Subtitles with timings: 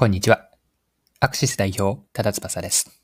[0.00, 0.48] こんにちは。
[1.20, 3.02] アクシス代表、ただ翼です。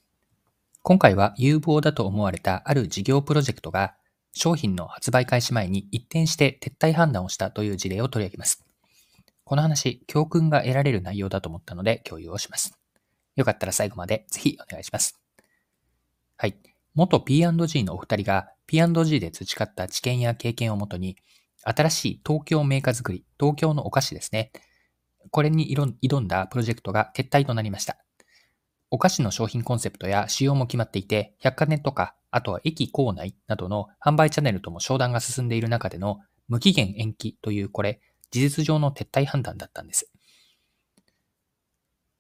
[0.81, 3.97] 今回は有望だと思われたある事業プロジェクトが
[4.33, 8.64] 商品の発売開始前に一転して撤退判断をしたという事例を取り上げます。
[9.45, 12.79] この話、教訓が得られる内容だと思ったので共有をします。
[13.34, 15.20] よかったら最後までぜひお願いします。
[16.38, 16.56] はい。
[16.94, 21.18] 元 P&G のお二人が P&G で培った知見や経験をもとに、
[21.62, 24.50] 新しい東京メーカー作り、東京のお菓子ですね。
[25.30, 27.98] これに挑んだプロジェクトが撤退となりました。
[28.90, 40.11] お菓子の商品コンセプトや仕様も決まっていて、百貨店とか、あとは駅構内などの販売チャンネルとも商談が進んでいる中での無期限延期というこれ、事実上の撤退判断だったんです。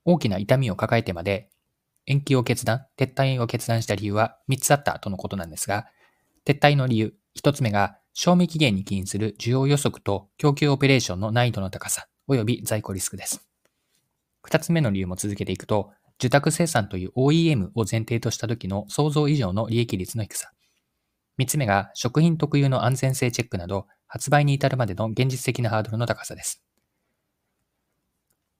[0.04, 1.50] 大きな痛みを抱えてまで
[2.06, 5.86] 延期を決断、撤退を決断した理由は3つあったとのことなんですが、
[6.44, 12.06] 撤退の理由、1つ目が賞味期限に起因する需要予測と供給オペレーションの難易度の高さ。
[12.28, 13.46] 及び在庫リスクです。
[14.42, 20.50] 二つ目の理由も続けていくと、受託生産という OEM を前提とした時の想像以上の利益率の低さ。
[21.36, 26.62] 三つ目が食品特有の安全性チェックなど、発売に至るまでの現実的なハードルの高さです。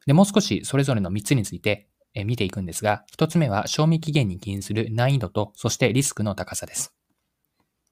[0.07, 1.89] で、もう少しそれぞれの三つについて
[2.25, 6.96] 見ていくんですが、一つ目は賞味期限に起因する難易度と、そしてリスクの高さです。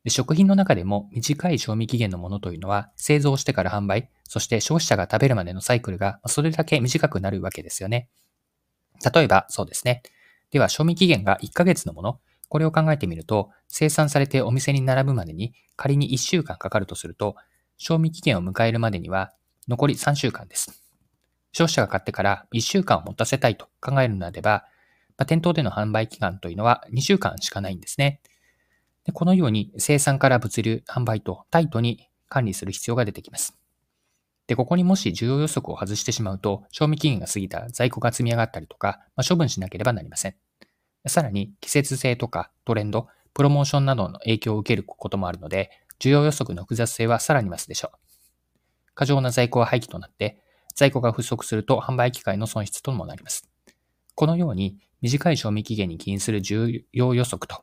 [0.05, 8.09] で食品の中でも短い賞味期限のものというのは製造してから販売、そして消費者が食べるまでのサイクルがそれだけ短くなるわけですよね。
[9.15, 10.03] 例えばそうですね。
[10.51, 17.35] では賞味期限が1ヶ月のもの、これを考えてみると生産されてお店に並ぶまでに仮に1週間かかるとすると
[17.79, 19.33] 賞味期限を迎えるまでには
[19.69, 20.83] 残り3週間です。
[21.53, 24.65] 消費者が買ってから1週間を持たせたいと考えるのであれば、
[25.17, 28.21] まあ、店頭での販売期間というのは2週間しかないんですね。
[29.05, 33.57] でこのように生産から物流、販売とタイトに管理する必要が出てきます。
[34.47, 40.37] で、ここにもし需要予測を外してしまうと、賞味期限が過ぎた在庫が積み上がったりとか、まあ、処分しなければなりません。
[41.07, 47.99] さらに、季節性とかトレンド、プロモーションなどの影響を受けることもあるので、需要予測の複雑性はさらに増すでしょう。
[48.95, 50.41] 過剰な在庫は廃棄となって、
[50.75, 53.49] 在庫が不足すると販売機会の損失ともなります。
[54.15, 57.61] このように、短い賞味期限に起因する需要予測と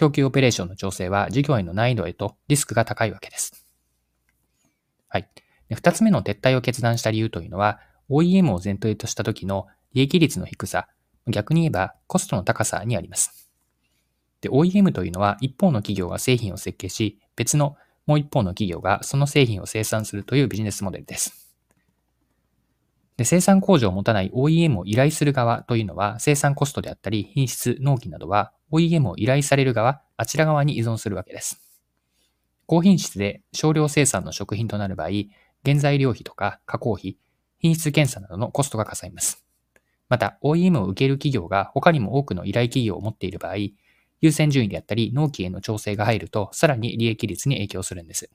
[0.00, 3.66] 供給オペレーションの調整は事業への難易度へとリスクが高いわけです。
[5.08, 5.28] はい。
[5.68, 10.88] 二つ目の撤退を決断した理由というのは、OEM を前提とした時の利益率の低さ、
[11.26, 13.50] 逆に言えばコストの高さにあります。
[14.40, 21.52] で、OEM というのは一方の企業が製品を設計し、別のもう一方の企業がその製品を生産するというビジネスモデルです。
[23.18, 31.60] で生産工場を持たない OEM を依頼する側というのは生産コストであったり品質、納期などは OEM を依頼される側、あちら側に依存するわけです。
[32.66, 35.08] 高品質で少量生産の食品となる場合、
[35.64, 37.16] 原材料費とか加工費、
[37.58, 39.44] 品質検査などのコストがかさみます。
[40.08, 43.56] また、OEM を受ける企業が他にも多くの依頼企業を持っている場合、
[44.20, 48.30] 優先順位であったり、納期への調整が入ると、さらに利益率に影響するんです。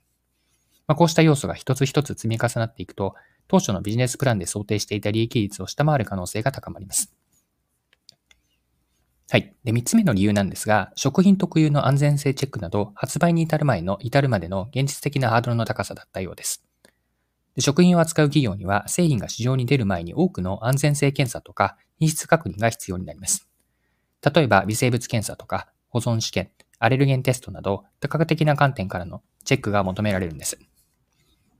[0.86, 3.14] まあ、こうした要素が一つ一つ積み重なっていくと、
[3.48, 7.12] 当初のビジネスプランで想定していた利益率を下回る可能性が高まります。
[9.28, 9.56] はい。
[9.64, 16.64] で、三つ目の理由なんですが、食品特有の安全性チェックなど、発売に至る前の至るまでの現実的なハードルの高さだったようです。
[17.56, 23.48] で食品を扱う企業には、製品が市場に出る前に多くの安全性検査とか品質確認が必要になります。
[24.22, 30.56] 例えば、微生物検査とか、保存試験、アレルゲンテストなど、多角的な観点からのチェックが求められるんです。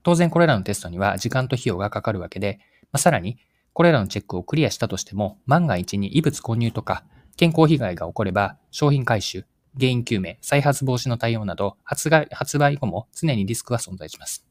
[0.03, 3.37] 当然これらのテストには時間と費用がかかるわけで、まあ、さらに、
[3.73, 7.03] これらのチェックをクリアしたとしても、万が一に異物混入とか
[7.37, 9.45] 健康被害が起これば、商品回収、
[9.79, 14.43] 原因究明、再発防止の対応など、発売発売後も常にリスクは存在します。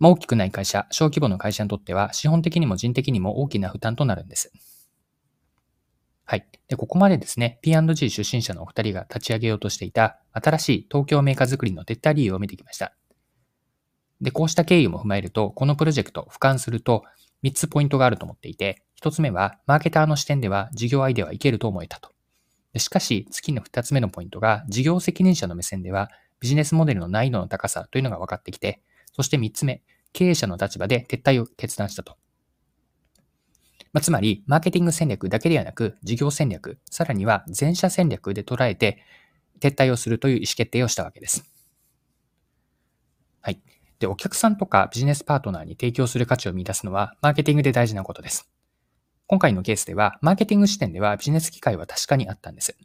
[0.00, 4.52] まあ、大きくない会社、小規模の会社にとっては、資本的にも人的にも大きな負担となるんです。
[6.24, 6.46] はい。
[6.66, 12.94] で、ここまでですね、P&G 出身者のお二人が立ち上げようとしていた新しい東京メーカー作りの撤退理由を見てきました。
[14.20, 17.04] で、こうした経緯も踏まえると、このプロジェクト、俯瞰すると、
[17.44, 22.10] 3つポイントがあると思っていて、1つ目は、マーケターの視点では事業アイデアはいけると思えたと。
[22.78, 26.10] しかし、次の2つ目のポイントが、事業責任者の目線では、
[26.40, 28.80] ビジネスモデルの難易度の高さというのが分かってきて、
[29.12, 29.82] そして3つ目、
[30.14, 32.16] 経営者の立場で撤退を決断したと。
[33.92, 39.02] まあ、つまり、マーケティング戦略だけではなく、事業戦略、さらには全社戦略で捉えて、
[39.60, 41.44] 撤退をするという意思決定をしたわけです。
[43.42, 43.60] はい。
[43.98, 48.50] で、お客さんとかビジネスパートナーに提供する価値を見出すのは、マーケティングで大事なことです。
[49.26, 52.76] 今回のケースでは、マーケティング視点ではビジネス機会は確かにあったんです。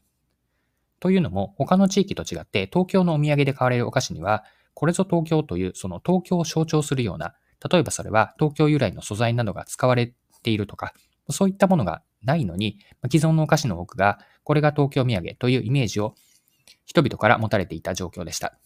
[1.01, 7.35] というのも、他の地域と違って、東京のお土産で買われるお菓子には、これぞ東京という、その東京を象徴するような、
[7.69, 10.93] 例えばそれは東京由来の素材などが使われているとか、
[11.29, 12.79] そういったものがないのに、
[13.11, 16.15] 既存のお菓子の多くが、これが東京土産というイメージを
[16.85, 18.57] 人々から持たれていた状況でした。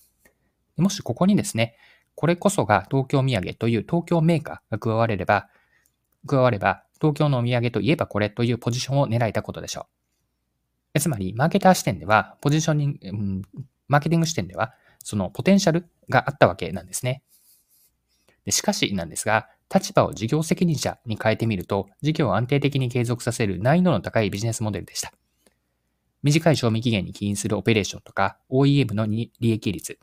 [0.77, 1.75] もしここにですね、
[2.13, 5.49] これこそが東京土産という東京メーカーが加われれば、
[6.27, 9.87] 加われば、東京のお土産といえばこれというポジションを狙えたことでしょ
[10.95, 10.99] う。
[10.99, 13.41] つまり、マーケター視点では、ポジショニング、うん、
[13.87, 14.73] マーケティング視点では、
[15.03, 17.23] そのポテンシャルがあったわけなんですね。
[18.45, 25.13] でしかしなんですが、立場を事業責任者に変えてみると、事業を安定的に継続させる難易度の高いビジネスモデルでした。
[26.21, 29.97] 短い賞味期限に起因するオペレーションとか、OEM の利益率、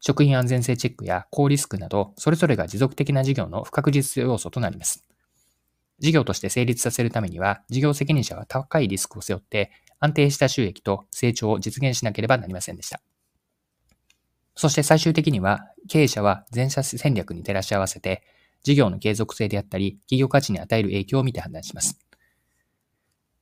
[0.00, 5.02] 食品安全性チェックや高リスクなど、それぞれが持続的な事業の不確実要素となります。
[5.98, 9.70] 事業として成立させるためには、事業責任者は高いリスクを背負って、
[10.00, 13.00] 安定した収益と成長を実現しなければなりませんでした。
[14.56, 18.22] そして最終的には、経営者は全社戦略に照らし合わせて、
[18.62, 21.98] 事業の継続性であったり、企業価値に与える影響を見て判断します。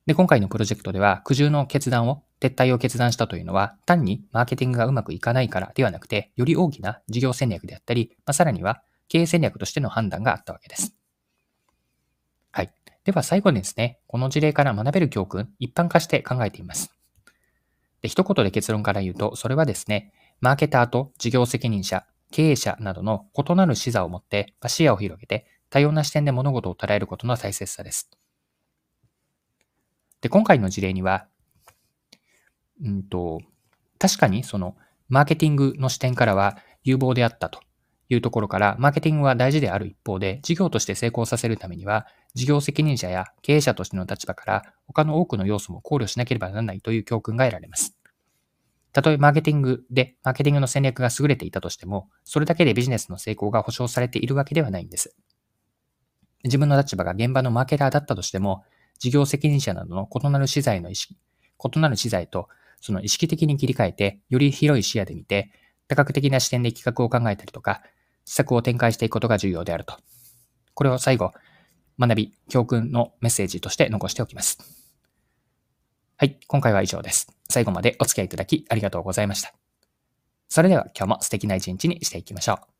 [0.05, 10.93] で、今回のプロジェクトでは、苦渋の決断を、撤退を決断したというのは、単にマーケティングがうまくいかないからではなくて、より大きな事業戦略であったり、まあ、さらには経営戦略としての判断があったわけです。
[13.05, 16.95] では最後にですね、この事例から学べる教訓、一般化して考えています。
[18.01, 28.09] で、一言で結論から言うと、それはですね、マーケターと事業責任者、経営者などの異なる視座を持って、視野を広げて、多様な視点で物事を捉えることの大切さです。
[30.21, 31.27] で、今回の事例には、
[32.81, 33.41] うんと、
[33.99, 34.77] 確かにその、
[35.09, 37.59] マーケティングの視点からは有望であったと
[38.13, 47.97] いうところから、マーケティングは大事である一方で、事業として成功させるためには、事業責任者や経営者としての立場から、他の多くの要素も考慮しなければならないという教訓が得られます。
[48.91, 55.15] たとえマーケティングで、マーケティングの戦略が優れていたとしても、それだけでビジネスの成功が保証されているわけではないんです。
[56.43, 58.63] 自分の立場が現場のマーケターだったとしても、
[58.99, 61.17] 事業責任者などの異なる資材の意識、
[61.75, 62.49] 異なる資材と
[62.83, 65.51] その意識的に切り替えて、より広い視野で見て、
[65.87, 67.81] 多角的な視点で企画を考えたりとか、
[68.25, 69.97] 施策を展開していくことが重要であると。
[70.73, 71.33] これを最後、
[71.99, 74.57] 学び、教訓のメッセージとして残しておきます。
[76.17, 77.27] はい、今回は以上です。
[77.49, 79.53] 最後までお付き合いいただきありがとうございました。
[80.49, 82.72] それでは今日も素敵な一日にしていきましょう。